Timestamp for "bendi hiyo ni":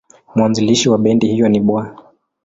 0.97-1.59